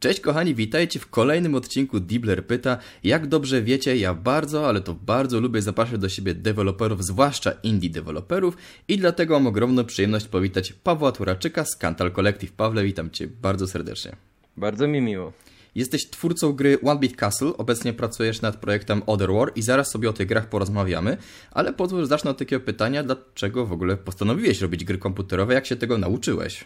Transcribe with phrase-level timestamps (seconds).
[0.00, 2.78] Cześć kochani, witajcie w kolejnym odcinku Dibler Pyta.
[3.04, 7.90] Jak dobrze wiecie, ja bardzo, ale to bardzo lubię zapraszać do siebie deweloperów, zwłaszcza indie
[7.90, 8.56] deweloperów
[8.88, 12.52] i dlatego mam ogromną przyjemność powitać Pawła Turaczyka z Kantal Collective.
[12.52, 14.16] Pawle, witam Cię bardzo serdecznie.
[14.56, 15.32] Bardzo mi miło.
[15.74, 20.10] Jesteś twórcą gry One Bit Castle, obecnie pracujesz nad projektem Other War i zaraz sobie
[20.10, 21.16] o tych grach porozmawiamy,
[21.50, 25.76] ale pozwól, zacznę od takiego pytania, dlaczego w ogóle postanowiłeś robić gry komputerowe, jak się
[25.76, 26.64] tego nauczyłeś?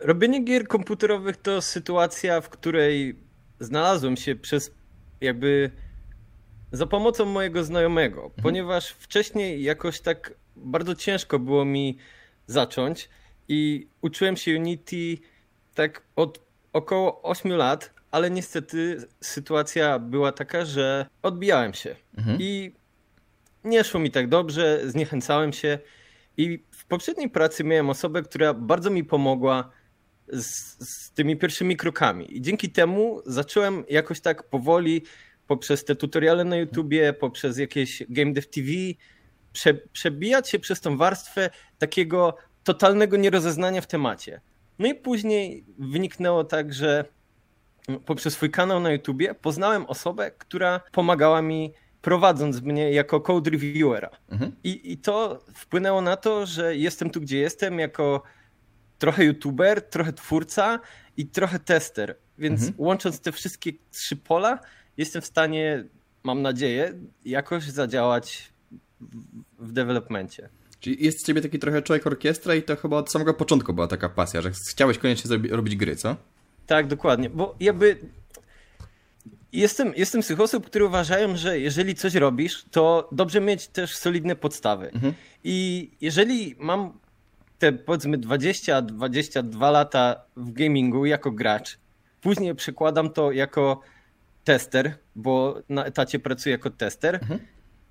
[0.00, 3.16] Robienie gier komputerowych to sytuacja, w której
[3.60, 4.74] znalazłem się przez
[5.20, 5.70] jakby
[6.72, 8.42] za pomocą mojego znajomego, mhm.
[8.42, 11.98] ponieważ wcześniej jakoś tak bardzo ciężko było mi
[12.46, 13.08] zacząć
[13.48, 15.18] i uczyłem się Unity
[15.74, 16.40] tak od
[16.72, 22.38] około 8 lat, ale niestety sytuacja była taka, że odbijałem się mhm.
[22.40, 22.72] i
[23.64, 25.78] nie szło mi tak dobrze, zniechęcałem się
[26.36, 29.70] i poprzedniej pracy miałem osobę, która bardzo mi pomogła
[30.28, 30.46] z,
[30.88, 32.36] z, tymi pierwszymi krokami.
[32.36, 35.02] I dzięki temu zacząłem jakoś tak powoli
[35.46, 38.68] poprzez te tutoriale na YouTubie, poprzez jakieś Game Dev TV
[39.52, 44.40] prze, przebijać się przez tą warstwę takiego totalnego nierozeznania w temacie.
[44.78, 47.04] No i później wyniknęło tak, że
[48.06, 51.72] poprzez swój kanał na YouTubie poznałem osobę, która pomagała mi
[52.06, 54.10] prowadząc mnie jako code reviewera.
[54.28, 54.52] Mhm.
[54.64, 58.22] I, I to wpłynęło na to, że jestem tu, gdzie jestem, jako
[58.98, 60.80] trochę youtuber, trochę twórca
[61.16, 62.16] i trochę tester.
[62.38, 62.74] Więc mhm.
[62.78, 64.58] łącząc te wszystkie trzy pola,
[64.96, 65.84] jestem w stanie,
[66.22, 66.94] mam nadzieję,
[67.24, 68.52] jakoś zadziałać
[69.58, 70.48] w, developmencie.
[70.80, 73.88] Czyli jest z ciebie taki trochę człowiek orkiestra i to chyba od samego początku była
[73.88, 76.16] taka pasja, że chciałeś koniecznie robić gry, co?
[76.66, 77.98] Tak, dokładnie, bo jakby
[79.52, 83.96] jestem, jestem z tych osób, które uważają, że jeżeli coś robisz, to dobrze mieć też
[83.96, 84.90] solidne podstawy.
[84.90, 85.14] Mhm.
[85.44, 86.98] I jeżeli mam
[87.58, 91.78] te powiedzmy 20-22 lata w gamingu jako gracz,
[92.20, 93.80] później przekładam to jako
[94.44, 97.14] tester, bo na etacie pracuję jako tester.
[97.14, 97.40] Mhm.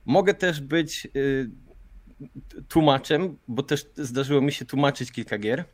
[0.06, 1.50] Mogę też być y,
[2.68, 5.66] tłumaczem, bo też zdarzyło mi się tłumaczyć kilka gier.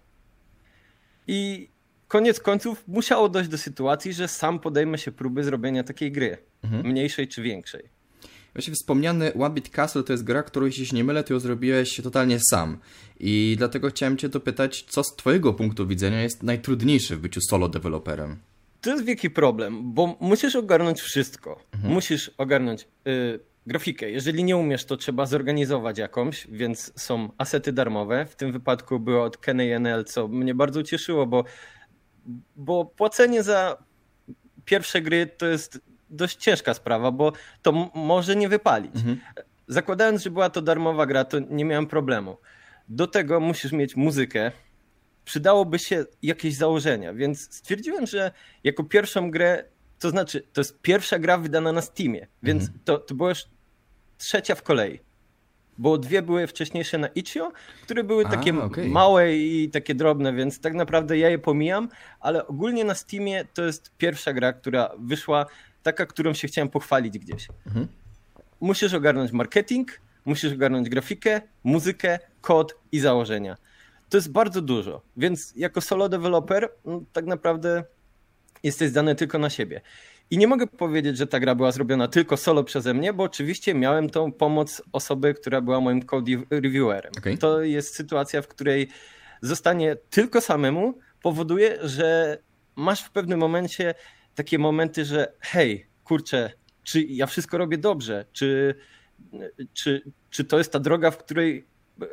[1.27, 1.69] I
[2.11, 6.88] koniec końców musiało dojść do sytuacji, że sam podejmę się próby zrobienia takiej gry, mhm.
[6.88, 7.83] mniejszej czy większej.
[8.53, 11.39] Właśnie wspomniany One Bit Castle to jest gra, którą jeśli się nie mylę, ty ją
[11.39, 12.77] zrobiłeś totalnie sam.
[13.19, 17.69] I dlatego chciałem cię dopytać, co z twojego punktu widzenia jest najtrudniejsze w byciu solo
[17.69, 18.38] deweloperem?
[18.81, 21.63] To jest wielki problem, bo musisz ogarnąć wszystko.
[21.73, 21.94] Mhm.
[21.94, 24.11] Musisz ogarnąć y, grafikę.
[24.11, 28.25] Jeżeli nie umiesz, to trzeba zorganizować jakąś, więc są asety darmowe.
[28.25, 31.44] W tym wypadku było od KNL, co mnie bardzo cieszyło, bo,
[32.55, 33.77] bo płacenie za
[34.65, 38.95] pierwsze gry to jest dość ciężka sprawa, bo to może nie wypalić.
[38.95, 39.19] Mhm.
[39.67, 42.37] Zakładając, że była to darmowa gra, to nie miałem problemu.
[42.89, 44.51] Do tego musisz mieć muzykę.
[45.25, 48.31] Przydałoby się jakieś założenia, więc stwierdziłem, że
[48.63, 49.63] jako pierwszą grę,
[49.99, 52.79] to znaczy, to jest pierwsza gra wydana na Steamie, więc mhm.
[52.85, 53.45] to, to była już
[54.17, 54.99] trzecia w kolei
[55.81, 57.52] bo dwie były wcześniejsze na Itch.io,
[57.84, 58.88] które były takie A, okay.
[58.88, 63.64] małe i takie drobne, więc tak naprawdę ja je pomijam, ale ogólnie na Steamie to
[63.64, 65.46] jest pierwsza gra, która wyszła
[65.84, 67.47] taka, którą się chciałem pochwalić gdzieś.
[67.68, 67.88] Mhm.
[68.59, 73.58] Musisz ogarnąć marketing, musisz ogarnąć grafikę, muzykę, kod i założenia.
[74.09, 77.84] To jest bardzo dużo, więc jako solo developer no, tak naprawdę
[78.63, 79.81] jesteś zdany tylko na siebie.
[80.31, 83.74] I nie mogę powiedzieć, że ta gra była zrobiona tylko solo przeze mnie, bo oczywiście
[83.74, 87.12] miałem tą pomoc osoby, która była moim code reviewerem.
[87.18, 87.38] Okay.
[87.38, 88.88] To jest sytuacja, w której
[89.42, 92.38] zostanie tylko samemu powoduje, że
[92.75, 93.96] masz w pewnym momencie
[94.36, 96.52] takie momenty, że hej, kurczę,
[96.84, 98.75] czy ja wszystko robię dobrze, czy,
[99.74, 101.68] czy, czy to jest ta droga, w której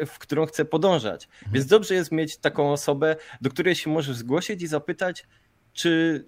[0.07, 1.25] w którą chcę podążać.
[1.25, 1.53] Mhm.
[1.53, 5.27] Więc dobrze jest mieć taką osobę, do której się możesz zgłosić i zapytać,
[5.73, 6.25] czy,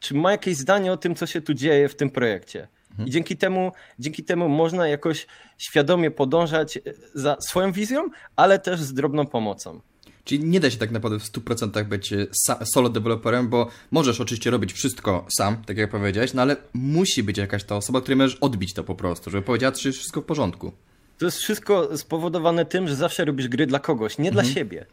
[0.00, 2.68] czy ma jakieś zdanie o tym, co się tu dzieje w tym projekcie.
[2.90, 3.08] Mhm.
[3.08, 5.26] I dzięki temu, dzięki temu można jakoś
[5.58, 6.78] świadomie podążać
[7.14, 9.80] za swoją wizją, ale też z drobną pomocą.
[10.24, 12.26] Czyli nie da się tak naprawdę w 100% być e,
[12.64, 17.38] solo deweloperem, bo możesz oczywiście robić wszystko sam, tak jak powiedziałeś, no ale musi być
[17.38, 20.24] jakaś ta osoba, której możesz odbić to po prostu, żeby powiedziała, czy jest wszystko w
[20.24, 20.72] porządku.
[21.18, 24.46] To jest wszystko spowodowane tym, że zawsze robisz gry dla kogoś, nie mhm.
[24.46, 24.86] dla siebie.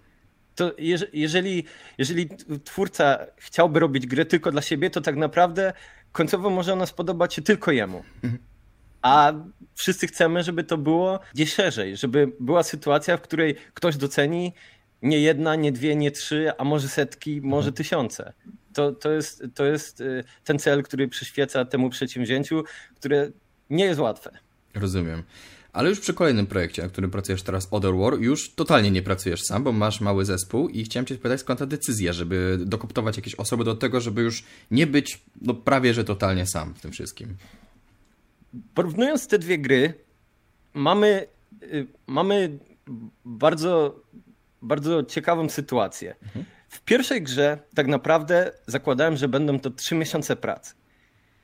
[0.58, 0.72] To
[1.14, 1.64] jeżeli,
[1.98, 2.30] jeżeli
[2.64, 5.74] twórca chciałby robić gry tylko dla siebie, to tak naprawdę
[6.12, 8.04] końcowo może ona spodobać się tylko jemu.
[9.02, 9.34] A
[9.76, 14.54] wszyscy chcemy, żeby to było gdzieś szerzej, żeby była sytuacja, w której ktoś doceni
[15.02, 17.74] nie jedna, nie dwie, nie trzy, a może setki, może mhm.
[17.74, 18.34] tysiące.
[18.74, 22.64] To, to, jest, to jest y, ten cel, który przyświeca temu przedsięwzięciu,
[22.96, 23.32] które
[23.70, 24.32] nie jest łatwe.
[24.74, 25.24] Rozumiem.
[25.78, 29.44] Ale już przy kolejnym projekcie, na którym pracujesz teraz, Other War, już totalnie nie pracujesz
[29.44, 33.36] sam, bo masz mały zespół i chciałem cię spytać, skąd ta decyzja, żeby dokoptować jakieś
[33.36, 37.38] osoby do tego, żeby już nie być no, prawie że totalnie sam w tym wszystkim.
[38.74, 39.94] Porównując te dwie gry,
[40.74, 41.28] mamy,
[41.64, 42.60] y, mamy
[43.26, 44.00] bardzo,
[44.62, 46.16] bardzo ciekawą sytuację.
[46.24, 46.46] Mhm.
[46.70, 50.74] W pierwszej grze tak naprawdę zakładałem, że będą to trzy miesiące pracy.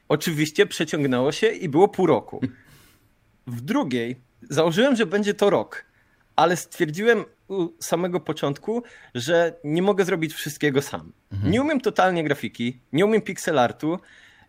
[0.09, 2.41] Oczywiście przeciągnęło się i było pół roku.
[3.47, 4.15] W drugiej
[4.49, 5.85] założyłem, że będzie to rok,
[6.35, 8.83] ale stwierdziłem u samego początku,
[9.15, 11.11] że nie mogę zrobić wszystkiego sam.
[11.31, 11.51] Mhm.
[11.51, 13.99] Nie umiem totalnie grafiki, nie umiem pixelartu,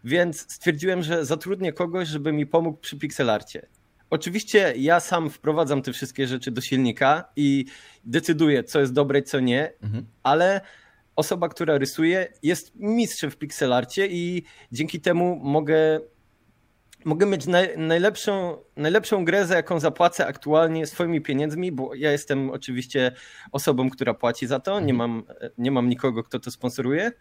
[0.04, 3.66] więc stwierdziłem, że zatrudnię kogoś, żeby mi pomógł przy pixelarcie.
[4.10, 7.64] Oczywiście ja sam wprowadzam te wszystkie rzeczy do silnika i
[8.04, 10.06] decyduję, co jest dobre, co nie, mhm.
[10.22, 10.60] ale
[11.16, 14.42] osoba, która rysuje, jest mistrzem w pixelarcie i
[14.72, 16.00] dzięki temu mogę,
[17.04, 22.50] mogę mieć naj, najlepszą, najlepszą grę, za jaką zapłacę aktualnie swoimi pieniędzmi, bo ja jestem
[22.50, 23.12] oczywiście
[23.52, 24.96] osobą, która płaci za to, nie mhm.
[24.96, 25.22] mam,
[25.58, 27.12] nie mam nikogo, kto to sponsoruje.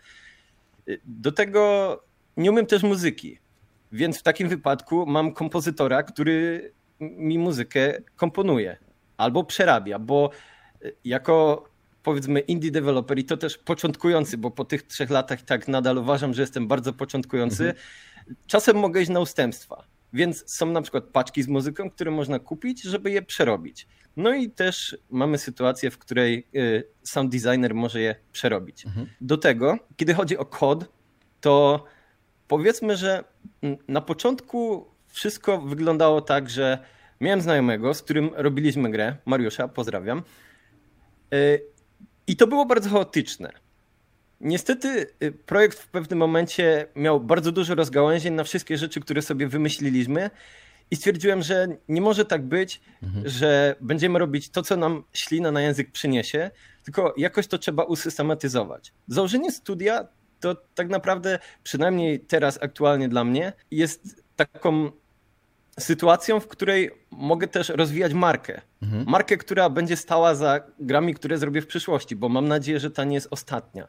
[1.05, 2.03] Do tego
[2.37, 3.39] nie umiem też muzyki,
[3.91, 8.77] więc w takim wypadku mam kompozytora, który mi muzykę komponuje
[9.17, 10.29] albo przerabia, bo
[11.05, 11.65] jako
[12.03, 16.33] powiedzmy indie developer i to też początkujący, bo po tych trzech latach tak nadal uważam,
[16.33, 17.83] że jestem bardzo początkujący, mhm.
[18.47, 19.83] Czasem mogę iść na ustępstwa.
[20.13, 23.87] Więc są na przykład paczki z muzyką, które można kupić, żeby je przerobić.
[24.17, 28.85] No i też mamy sytuację, w której y, sound designer może je przerobić.
[28.85, 29.07] Mhm.
[29.21, 30.85] Do tego, kiedy chodzi o kod,
[31.41, 31.83] to
[32.47, 33.23] powiedzmy, że
[33.87, 36.79] na początku wszystko wyglądało tak, że
[37.21, 40.23] miałem znajomego, z którym robiliśmy grę, Mariusza, pozdrawiam.
[41.33, 41.61] Y,
[42.27, 43.62] i to było bardzo chaotyczne.
[44.43, 49.47] Niestety y, projekt w pewnym momencie miał bardzo dużo rozgałęzień na wszystkie rzeczy, które sobie
[49.47, 50.29] wymyśliliśmy
[50.91, 53.29] i stwierdziłem, że nie może tak być, mhm.
[53.29, 56.51] że będziemy robić to, co nam ślina na język przyniesie,
[56.83, 58.93] tylko jakoś to trzeba usystematyzować.
[59.07, 60.07] Założenie studia
[60.39, 64.91] to tak naprawdę, przynajmniej teraz aktualnie dla mnie, jest taką
[65.79, 68.61] sytuacją, w której mogę też rozwijać markę.
[68.81, 69.05] Mhm.
[69.07, 73.03] Markę, która będzie stała za grami, które zrobię w przyszłości, bo mam nadzieję, że ta
[73.03, 73.87] nie jest ostatnia.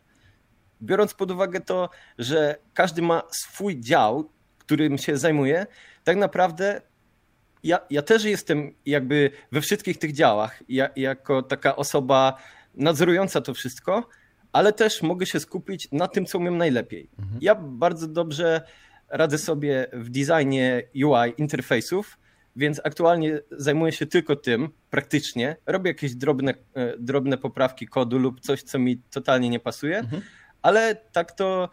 [0.85, 5.67] Biorąc pod uwagę to, że każdy ma swój dział, którym się zajmuje,
[6.05, 6.81] tak naprawdę
[7.65, 12.37] ja, ja też jestem jakby we wszystkich tych działach, ja, jako taka osoba
[12.75, 14.09] nadzorująca to wszystko,
[14.53, 17.11] ale też mogę się skupić na tym, co umiem najlepiej.
[17.19, 17.39] Mhm.
[17.43, 18.63] Ja bardzo dobrze
[19.09, 22.19] radzę sobie w designie UI interfejsów,
[22.57, 25.57] więc aktualnie zajmuję się tylko tym praktycznie.
[25.67, 30.23] Robię jakieś drobne, e, drobne poprawki kodu lub coś, co mi totalnie nie pasuje, mhm.
[30.65, 31.69] Ale tak to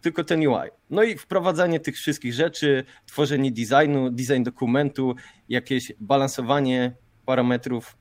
[0.00, 0.70] tylko ten UI.
[0.90, 5.14] No i wprowadzanie tych wszystkich rzeczy, tworzenie designu, design dokumentu,
[5.48, 6.92] jakieś balansowanie
[7.24, 7.96] parametrów.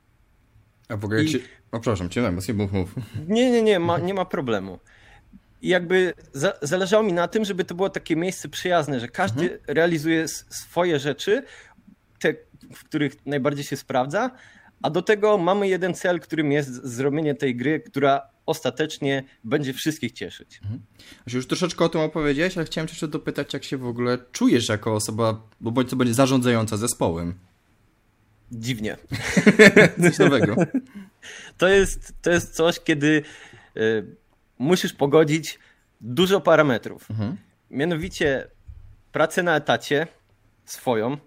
[0.89, 1.29] A w ogóle I...
[1.29, 1.43] ci...
[1.71, 2.95] O, przepraszam, cię mów, mów, mów.
[3.27, 4.79] Nie, nie, nie, ma, nie ma problemu.
[5.61, 9.43] I jakby za, zależało mi na tym, żeby to było takie miejsce przyjazne, że każdy
[9.43, 9.61] mhm.
[9.67, 11.43] realizuje swoje rzeczy,
[12.19, 12.33] te,
[12.73, 14.31] w których najbardziej się sprawdza,
[14.81, 20.11] a do tego mamy jeden cel, którym jest zrobienie tej gry, która ostatecznie będzie wszystkich
[20.11, 20.59] cieszyć.
[20.63, 20.81] Mhm.
[21.33, 24.93] Już troszeczkę o tym opowiedziałeś, ale chciałem jeszcze dopytać, jak się w ogóle czujesz jako
[24.95, 27.33] osoba, bo bądź co będzie zarządzająca zespołem.
[28.51, 28.97] Dziwnie.
[30.01, 30.55] coś nowego.
[31.57, 33.23] To jest, to jest coś, kiedy
[33.77, 34.15] y,
[34.59, 35.59] musisz pogodzić
[36.01, 37.11] dużo parametrów.
[37.11, 37.37] Mhm.
[37.71, 38.47] Mianowicie
[39.11, 40.07] pracę na etacie
[40.65, 41.17] swoją,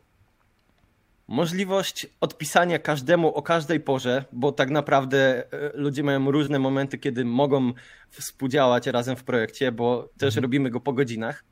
[1.28, 7.24] możliwość odpisania każdemu o każdej porze, bo tak naprawdę e, ludzie mają różne momenty, kiedy
[7.24, 7.72] mogą
[8.10, 10.42] współdziałać razem w projekcie, bo też mhm.
[10.42, 11.44] robimy go po godzinach.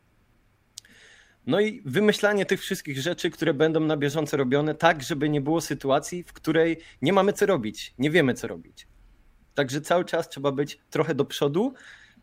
[1.46, 5.60] No i wymyślanie tych wszystkich rzeczy, które będą na bieżąco robione, tak, żeby nie było
[5.60, 8.86] sytuacji, w której nie mamy co robić, nie wiemy co robić.
[9.54, 11.74] Także cały czas trzeba być trochę do przodu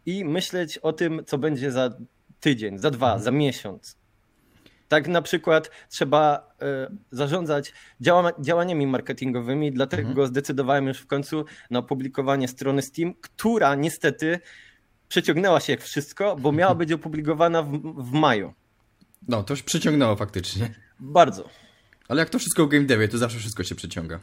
[0.06, 1.90] i myśleć o tym, co będzie za
[2.40, 4.03] tydzień, za dwa, za miesiąc.
[4.88, 6.54] Tak na przykład trzeba
[6.92, 10.28] y, zarządzać działa działaniami marketingowymi, dlatego mhm.
[10.28, 14.40] zdecydowałem już w końcu na opublikowanie strony Steam, która niestety
[15.08, 18.54] przeciągnęła się jak wszystko, bo miała być opublikowana w, w maju.
[19.28, 20.74] No, to już przeciągnęło faktycznie.
[21.00, 21.50] Bardzo.
[22.08, 24.20] Ale jak to wszystko w game devie, to zawsze wszystko się przeciąga.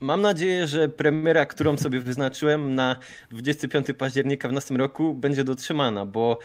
[0.00, 2.96] Mam nadzieję, że premiera, którą sobie wyznaczyłem na
[3.30, 6.38] 25 października w następnym roku będzie dotrzymana, bo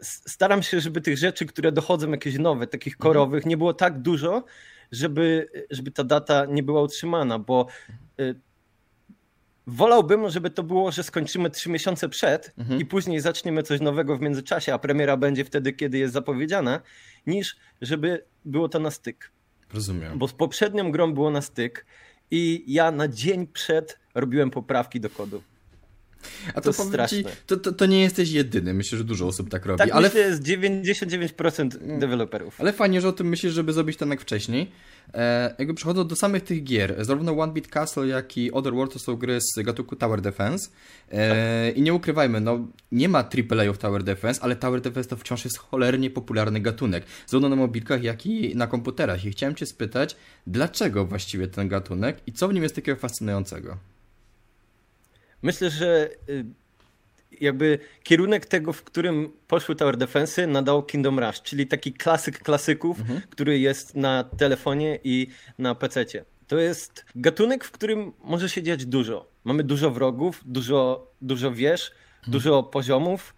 [0.00, 3.02] staram się, żeby tych rzeczy, które dochodzą jakieś nowe, takich mhm.
[3.02, 4.44] korowych, nie było tak dużo,
[4.92, 7.66] żeby, żeby ta data nie była utrzymana, bo
[8.20, 8.40] y,
[9.66, 12.80] wolałbym, żeby to było, że skończymy trzy miesiące przed mhm.
[12.80, 16.80] i później zaczniemy coś nowego w międzyczasie, a premiera będzie wtedy, kiedy jest zapowiedziana,
[17.26, 19.30] niż żeby było to na styk.
[19.74, 20.18] Rozumiem.
[20.18, 21.86] Bo z poprzednią grą było na styk
[22.30, 25.42] i ja na dzień przed robiłem poprawki do kodu.
[26.54, 28.74] A to, to powiem ci, to, to, to, nie jesteś jedyny.
[28.74, 29.78] Myślę, że dużo osób tak robi.
[29.78, 32.60] Tak, ale myślę, jest 99% deweloperów.
[32.60, 34.70] Ale fajnie, że o tym myślisz, żeby zrobić to jak wcześniej.
[35.14, 38.92] E, jakby przechodząc do samych tych gier, zarówno One Beat Castle, jak i Other World
[38.92, 40.70] to są gry z gatunku Tower Defense.
[41.12, 41.70] E.
[41.70, 45.44] I nie ukrywajmy, no nie ma AAA w Tower Defense, ale Tower Defense to wciąż
[45.44, 47.04] jest cholernie popularny gatunek.
[47.26, 49.24] Zarówno na mobilkach, jak i na komputerach.
[49.24, 53.76] I chciałem cię spytać, dlaczego właściwie ten gatunek i co w nim jest takiego fascynującego?
[55.42, 56.44] Myślę, że y,
[57.40, 63.00] jakby kierunek tego, w którym poszły Tower Defense nadał Kingdom Rush, czyli taki klasyk klasyków,
[63.00, 63.20] mhm.
[63.30, 65.26] który jest na telefonie i
[65.58, 66.24] na PC-cie.
[66.46, 69.28] To jest gatunek, w którym może się dziać dużo.
[69.44, 72.32] Mamy dużo wrogów, dużo, dużo wież, mhm.
[72.32, 73.34] dużo poziomów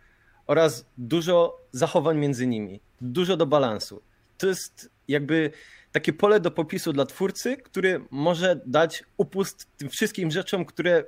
[0.46, 2.80] oraz dużo zachowań między nimi.
[3.00, 4.02] Dużo do balansu.
[4.38, 5.50] To jest jakby
[5.92, 11.04] takie pole do popisu dla twórcy, który może dać upust tym wszystkim rzeczom, które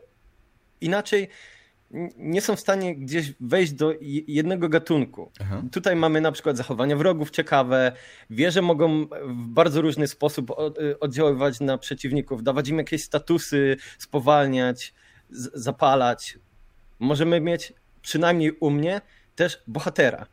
[0.80, 1.28] inaczej
[2.16, 3.94] nie są w stanie gdzieś wejść do
[4.26, 5.30] jednego gatunku.
[5.40, 5.62] Aha.
[5.72, 7.92] Tutaj mamy na przykład zachowania wrogów ciekawe,
[8.30, 10.52] wieże mogą w bardzo różny sposób
[11.00, 14.94] oddziaływać na przeciwników, dawać im jakieś statusy, spowalniać,
[15.54, 16.38] zapalać.
[16.98, 17.72] Możemy mieć,
[18.02, 19.00] przynajmniej u mnie,
[19.36, 20.26] też bohatera.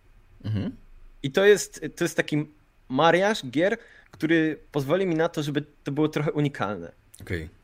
[0.46, 0.76] Mhm.
[1.24, 2.46] I to jest, to jest taki
[2.90, 3.78] mariaż gier,
[4.12, 6.92] który pozwoli mi na to, żeby to było trochę unikalne.
[7.22, 7.44] Okej.
[7.44, 7.59] Okay.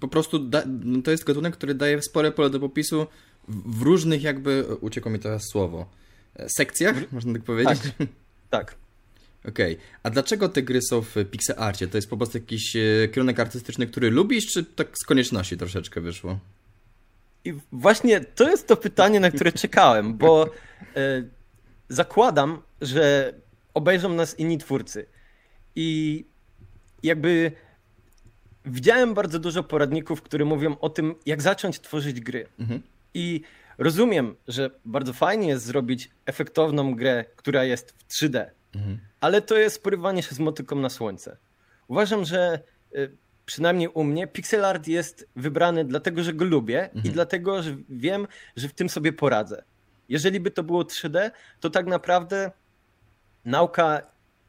[0.00, 3.06] Po prostu da, no to jest gatunek, który daje spore pole do popisu
[3.48, 5.86] w różnych jakby, uciekło mi teraz słowo,
[6.36, 7.78] e, sekcjach, można tak powiedzieć?
[7.98, 8.08] Tak,
[8.50, 8.74] tak.
[9.48, 9.86] Okej, okay.
[10.02, 11.88] a dlaczego te gry są w pixel arcie?
[11.88, 16.00] To jest po prostu jakiś e, kierunek artystyczny, który lubisz, czy tak z konieczności troszeczkę
[16.00, 16.38] wyszło?
[17.44, 20.50] I właśnie to jest to pytanie, na które czekałem, bo
[20.96, 21.22] e,
[21.88, 23.34] zakładam, że
[23.74, 25.06] obejrzą nas inni twórcy.
[25.76, 26.24] I
[27.02, 27.52] jakby
[28.70, 32.46] widziałem bardzo dużo poradników, które mówią o tym, jak zacząć tworzyć gry.
[32.58, 32.82] Mhm.
[33.14, 33.40] I
[33.78, 38.98] rozumiem, że bardzo fajnie jest zrobić efektowną grę, która jest w 3D, mhm.
[39.20, 41.36] ale to jest porywanie się z motyką na słońce.
[41.88, 42.60] Uważam, że
[42.94, 47.04] y, przynajmniej u mnie pixel art jest wybrany dlatego, że go lubię mhm.
[47.04, 49.64] i dlatego, że wiem, że w tym sobie poradzę.
[50.08, 52.50] Jeżeli by to było 3D, to tak naprawdę
[53.44, 54.02] nauka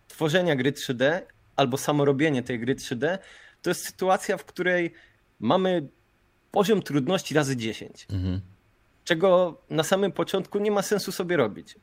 [0.07, 1.21] tworzenia gry 3D
[1.55, 3.17] albo samo robienie tej gry 3D
[3.61, 4.93] to jest sytuacja, w której
[5.39, 5.87] mamy
[6.51, 8.07] poziom trudności razy 10.
[8.09, 8.41] Mhm.
[9.03, 11.75] Czego na samym początku nie ma sensu sobie robić.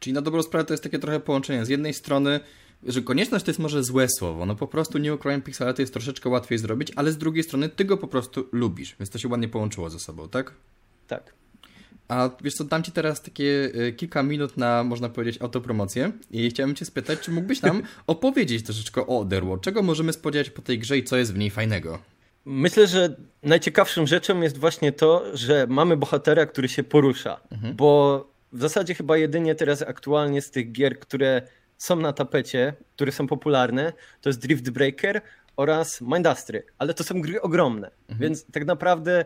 [0.00, 1.64] Czyli na dobrą sprawę to jest takie trochę połączenie.
[1.64, 2.40] Z jednej strony,
[2.82, 5.92] że konieczność to jest może złe słowo, no po prostu nie ukrywam Pixela to jest
[5.92, 9.28] troszeczkę łatwiej zrobić, ale z drugiej strony ty go po prostu lubisz, więc to się
[9.28, 10.54] ładnie połączyło ze sobą, tak?
[11.08, 11.34] Tak.
[12.12, 16.50] A wiesz co, dam Ci teraz takie e, kilka minut na, można powiedzieć, autopromocję i
[16.50, 19.62] chciałbym Cię spytać, czy mógłbyś nam opowiedzieć troszeczkę o Otherworld?
[19.62, 21.98] Czego możemy spodziewać po tej grze i co jest w niej fajnego?
[22.44, 27.76] Myślę, że najciekawszą rzeczą jest właśnie to, że mamy bohatera, który się porusza, mhm.
[27.76, 31.42] bo w zasadzie chyba jedynie teraz aktualnie z tych gier, które
[31.78, 35.22] są na tapecie, które są popularne, to jest Drift Breaker
[35.56, 38.18] oraz Mindustry, ale to są gry ogromne, mhm.
[38.20, 39.24] więc tak naprawdę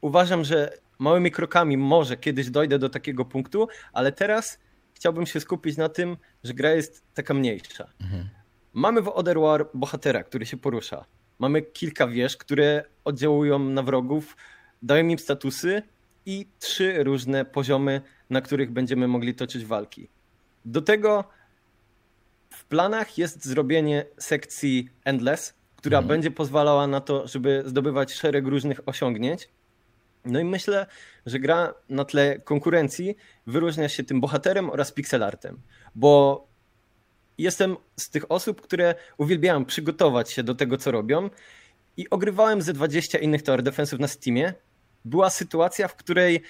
[0.00, 4.58] uważam, że małymi krokami może kiedyś dojdę do takiego punktu, ale teraz
[4.94, 7.88] chciałbym się skupić na tym, że gra jest taka mniejsza.
[8.00, 8.28] Mhm.
[8.72, 11.04] Mamy w Other War bohatera, który się porusza.
[11.38, 14.36] Mamy kilka wież, które oddziałują na wrogów,
[14.82, 15.82] dają im statusy
[16.26, 20.08] i trzy różne poziomy, na których będziemy mogli toczyć walki.
[20.64, 21.24] Do tego
[22.50, 26.08] w planach jest zrobienie sekcji Endless, która mhm.
[26.08, 29.48] będzie pozwalała na to, żeby zdobywać szereg różnych osiągnięć
[30.24, 30.86] no i myślę,
[31.26, 33.16] że gra na tle konkurencji
[33.46, 35.60] wyróżnia się tym bohaterem oraz pixelartem,
[35.94, 36.46] bo
[37.38, 41.30] jestem z tych osób, które uwielbiają przygotować się do tego, co robią
[41.96, 44.54] i ogrywałem ze 20 innych tower defensów na Steamie.
[45.04, 46.42] Była sytuacja, w której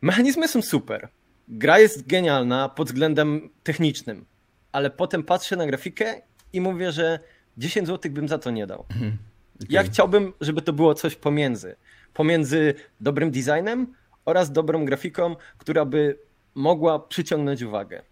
[0.00, 1.08] mechanizmy są super,
[1.48, 4.24] gra jest genialna pod względem technicznym,
[4.72, 7.18] ale potem patrzę na grafikę i mówię, że
[7.58, 8.80] 10 zł bym za to nie dał.
[8.80, 9.12] Okay.
[9.68, 11.76] Ja chciałbym, żeby to było coś pomiędzy
[12.14, 16.18] pomiędzy dobrym designem oraz dobrą grafiką, która by
[16.54, 18.02] mogła przyciągnąć uwagę.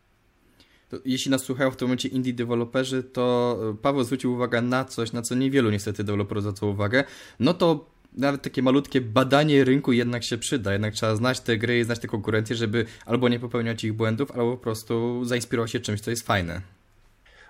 [1.04, 5.12] Jeśli nas słuchają w tym momencie indie deweloperzy, to e, Paweł zwrócił uwagę na coś,
[5.12, 7.04] na co niewielu niestety deweloperów zwracało uwagę.
[7.40, 10.72] No to nawet takie malutkie badanie rynku jednak się przyda.
[10.72, 14.30] Jednak trzeba znać te gry i znać te konkurencje, żeby albo nie popełniać ich błędów,
[14.30, 16.60] albo po prostu zainspirować się czymś, co jest fajne.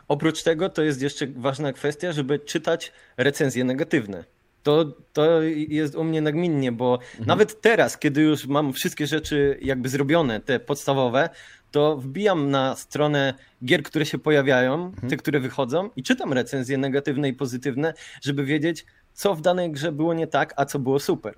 [0.09, 4.25] Oprócz tego to jest jeszcze ważna kwestia, żeby czytać recenzje negatywne.
[4.63, 7.27] To, to jest u mnie nagminnie, bo mhm.
[7.27, 11.29] nawet teraz, kiedy już mam wszystkie rzeczy jakby zrobione, te podstawowe,
[11.71, 15.11] to wbijam na stronę gier, które się pojawiają, mhm.
[15.11, 19.93] te, które wychodzą i czytam recenzje negatywne i pozytywne, żeby wiedzieć, co w danej grze
[19.93, 21.35] było nie tak, a co było super.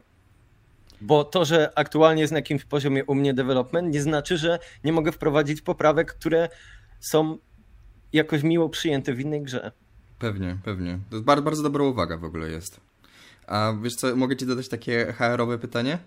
[1.00, 4.92] Bo to, że aktualnie jest na jakimś poziomie u mnie development, nie znaczy, że nie
[4.92, 6.48] mogę wprowadzić poprawek, które
[7.00, 7.38] są
[8.12, 9.72] jakoś miło przyjęte w innej grze.
[10.18, 10.98] Pewnie, pewnie.
[11.10, 12.80] To jest bardzo, bardzo dobra uwaga w ogóle jest.
[13.46, 15.98] A wiesz co, mogę ci dodać takie HR-owe pytanie?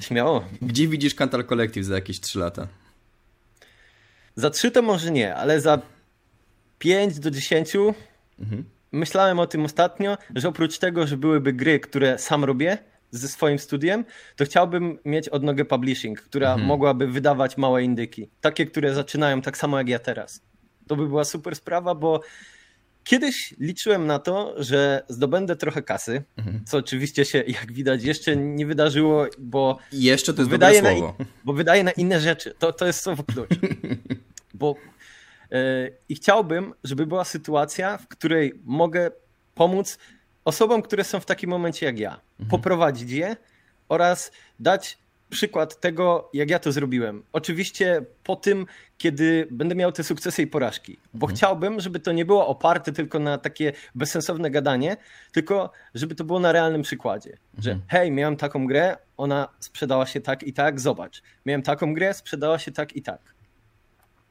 [0.00, 0.44] Śmiało.
[0.62, 2.66] Gdzie widzisz Kantal Collective za jakieś 3 lata?
[4.36, 5.78] Za 3 to może nie, ale za
[6.78, 7.76] 5 do 10
[8.40, 8.64] mhm.
[8.92, 12.78] myślałem o tym ostatnio, że oprócz tego, że byłyby gry, które sam robię
[13.10, 14.04] ze swoim studiem,
[14.36, 16.68] to chciałbym mieć odnogę publishing, która mhm.
[16.68, 18.28] mogłaby wydawać małe indyki.
[18.40, 20.40] Takie, które zaczynają tak samo jak ja teraz.
[20.86, 22.20] To by była super sprawa, bo
[23.04, 26.64] Kiedyś liczyłem na to, że zdobędę trochę kasy, mhm.
[26.64, 29.78] co oczywiście się, jak widać, jeszcze nie wydarzyło, bo.
[29.92, 31.14] Jeszcze to jest wydaje na, słowo.
[31.44, 32.54] Bo wydaje na inne rzeczy.
[32.58, 33.50] To, to jest słowo klucz.
[34.54, 34.74] bo
[35.50, 35.58] yy,
[36.08, 39.10] i chciałbym, żeby była sytuacja, w której mogę
[39.54, 39.98] pomóc
[40.44, 42.10] osobom, które są w takim momencie jak ja.
[42.10, 42.50] Mhm.
[42.50, 43.36] Poprowadzić je
[43.88, 44.98] oraz dać
[45.30, 47.22] przykład tego, jak ja to zrobiłem.
[47.32, 48.66] Oczywiście po tym,
[48.98, 51.36] kiedy będę miał te sukcesy i porażki, bo mhm.
[51.36, 54.96] chciałbym, żeby to nie było oparte tylko na takie bezsensowne gadanie,
[55.32, 57.30] tylko żeby to było na realnym przykładzie.
[57.30, 57.62] Mhm.
[57.62, 61.22] Że hej, miałem taką grę, ona sprzedała się tak i tak, zobacz.
[61.46, 63.34] Miałem taką grę, sprzedała się tak i tak.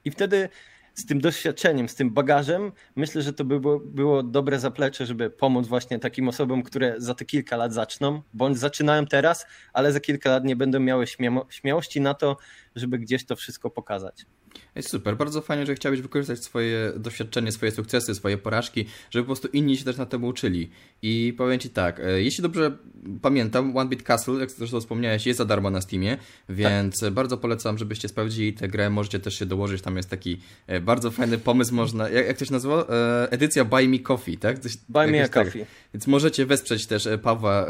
[0.05, 0.49] I wtedy
[0.93, 5.29] z tym doświadczeniem, z tym bagażem, myślę, że to by było, było dobre zaplecze, żeby
[5.29, 9.99] pomóc właśnie takim osobom, które za te kilka lat zaczną, bądź zaczynają teraz, ale za
[9.99, 11.05] kilka lat nie będą miały
[11.49, 12.37] śmiałości na to,
[12.75, 14.25] żeby gdzieś to wszystko pokazać.
[14.75, 19.27] Jest super, bardzo fajnie, że chciałeś wykorzystać swoje doświadczenie, swoje sukcesy, swoje porażki, żeby po
[19.27, 20.69] prostu inni się też na tym uczyli.
[21.01, 22.77] I powiem Ci tak, e, jeśli dobrze
[23.21, 26.17] pamiętam, One Bit Castle, jak zresztą wspomniałeś, jest za darmo na Steamie,
[26.49, 27.13] więc tak.
[27.13, 31.11] bardzo polecam, żebyście sprawdzili tę grę, możecie też się dołożyć, tam jest taki e, bardzo
[31.11, 32.85] fajny pomysł, można, jak, jak to się nazywa?
[32.89, 34.59] E, edycja Buy Me Coffee, tak?
[34.59, 35.45] Coś, Buy Me a tak.
[35.45, 35.65] Coffee.
[35.93, 37.65] Więc możecie wesprzeć też Pawła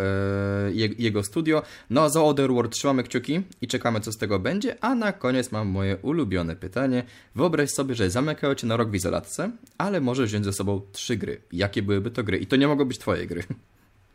[0.73, 1.61] i jego studio.
[1.89, 5.51] No a za Otherworld trzymamy kciuki i czekamy, co z tego będzie, a na koniec
[5.51, 7.03] mam moje ulubione pytanie pytanie.
[7.36, 11.18] Wyobraź sobie, że zamykają cię na rok w izolatce, ale możesz wziąć ze sobą trzy
[11.18, 11.42] gry.
[11.51, 12.38] Jakie byłyby to gry?
[12.38, 13.44] I to nie mogą być twoje gry.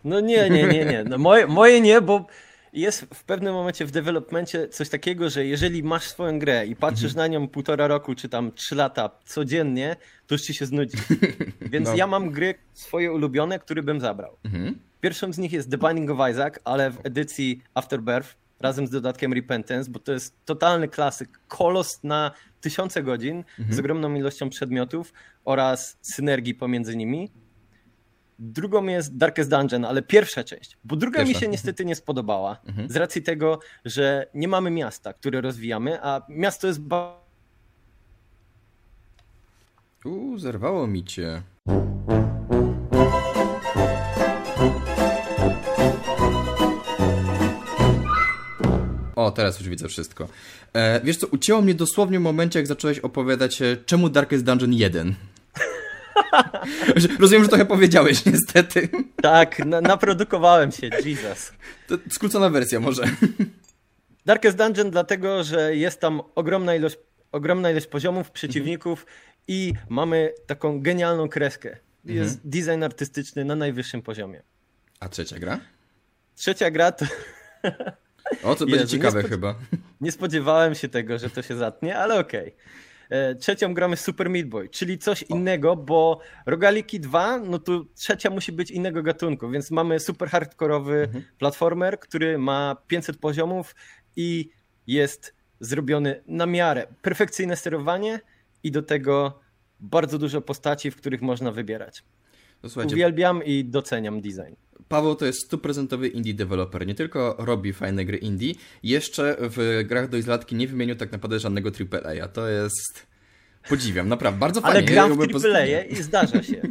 [0.05, 1.05] No nie, nie, nie, nie.
[1.05, 2.27] No moje, moje nie, bo
[2.73, 7.12] jest w pewnym momencie w developmencie coś takiego, że jeżeli masz swoją grę i patrzysz
[7.12, 7.16] mhm.
[7.16, 10.99] na nią półtora roku czy tam trzy lata codziennie, to już ci się znudzi.
[11.73, 11.97] Więc no.
[11.97, 14.37] ja mam gry swoje ulubione, które bym zabrał.
[14.44, 14.79] Mhm.
[15.01, 19.33] Pierwszą z nich jest The Binding of Isaac, ale w edycji Afterbirth razem z dodatkiem
[19.33, 23.77] Repentance, bo to jest totalny klasyk, kolos na tysiące godzin mhm.
[23.77, 25.12] z ogromną ilością przedmiotów
[25.44, 27.31] oraz synergii pomiędzy nimi.
[28.38, 31.35] Drugą jest Darkest Dungeon, ale pierwsza część, bo druga Pierwsza.
[31.35, 32.88] mi się niestety nie spodobała, mhm.
[32.88, 36.81] z racji tego, że nie mamy miasta, które rozwijamy, a miasto jest...
[36.81, 37.21] Ba...
[40.05, 41.42] Uuu, zerwało mi cię.
[49.29, 50.29] O, teraz już widzę wszystko.
[50.73, 54.73] E, wiesz co, ucięło mnie dosłownie w momencie, jak zacząłeś opowiadać, e, czemu Darkest Dungeon
[54.73, 55.14] 1.
[57.21, 58.88] Rozumiem, że trochę powiedziałeś, niestety.
[59.23, 61.53] Tak, na, naprodukowałem się, Jesus.
[61.87, 63.05] To skrócona wersja może.
[64.27, 66.97] Darkest Dungeon dlatego, że jest tam ogromna ilość,
[67.33, 69.19] ogromna ilość poziomów, przeciwników mhm.
[69.49, 71.77] i mamy taką genialną kreskę.
[72.05, 72.51] Jest mhm.
[72.51, 74.43] design artystyczny na najwyższym poziomie.
[75.01, 75.61] A trzecia gra?
[76.35, 77.05] Trzecia gra to...
[78.43, 79.55] O, to będzie ciekawe nie chyba.
[80.01, 82.55] Nie spodziewałem się tego, że to się zatnie, ale okej.
[82.55, 82.88] Okay.
[83.11, 88.31] E, trzecią gramy Super Meat Boy, czyli coś innego, bo Rogaliki 2, no to trzecia
[88.31, 91.25] musi być innego gatunku, więc mamy super hardkorowy mhm.
[91.38, 93.75] platformer, który ma 500 poziomów
[94.17, 94.51] i
[94.87, 96.87] jest zrobiony na miarę.
[97.03, 98.21] Perfekcyjne sterowanie
[98.62, 99.41] i do tego
[99.81, 102.05] bardzo dużo postaci, w których można wybierać.
[102.87, 104.55] Uwielbiam i doceniam design.
[104.88, 106.87] Paweł to jest stuprocentowy indie developer.
[106.87, 111.38] Nie tylko robi fajne gry indie, jeszcze w grach do izolatki nie wymienił tak naprawdę
[111.38, 112.29] żadnego AAA.
[112.29, 113.07] To jest...
[113.68, 114.79] Podziwiam, naprawdę, bardzo fajnie.
[114.79, 116.62] Ale gram w AAA i zdarza się.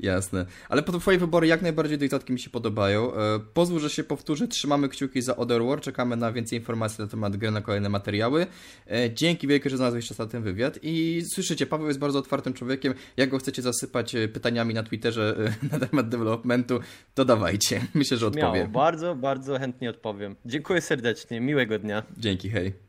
[0.00, 0.46] Jasne.
[0.68, 3.14] Ale po twoje wybory jak najbardziej do izolatki mi się podobają.
[3.14, 4.48] E, pozwól, że się powtórzę.
[4.48, 5.84] Trzymamy kciuki za Otherworld.
[5.84, 8.46] Czekamy na więcej informacji na temat gry, na kolejne materiały.
[8.90, 10.78] E, dzięki wielkie, że znalazłeś czas na ten wywiad.
[10.82, 12.94] I słyszycie, Paweł jest bardzo otwartym człowiekiem.
[13.16, 15.34] Jak go chcecie zasypać e, pytaniami na Twitterze
[15.72, 16.80] na temat developmentu,
[17.14, 17.80] to dawajcie.
[17.94, 18.72] Myślę, że odpowiem.
[18.72, 20.36] Bardzo, bardzo chętnie odpowiem.
[20.46, 21.40] Dziękuję serdecznie.
[21.40, 22.02] Miłego dnia.
[22.18, 22.87] Dzięki, hej.